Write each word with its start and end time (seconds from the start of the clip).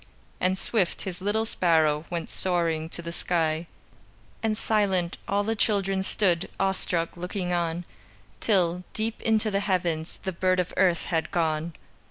And 0.39 0.57
swift, 0.57 1.03
His 1.03 1.21
little 1.21 1.45
sparrow 1.45 2.05
Went 2.09 2.31
soaring 2.31 2.89
to 2.89 3.03
the 3.03 3.11
sky, 3.11 3.67
And 4.41 4.57
silent, 4.57 5.17
all 5.27 5.43
the 5.43 5.55
children 5.55 6.01
Stood, 6.01 6.49
awestruck, 6.59 7.15
looking 7.15 7.53
on, 7.53 7.85
Till, 8.39 8.83
deep 8.93 9.21
into 9.21 9.51
the 9.51 9.59
heavens, 9.59 10.19
The 10.23 10.33
bird 10.33 10.59
of 10.59 10.73
earth 10.75 11.05
had 11.05 11.29
gone. 11.29 11.73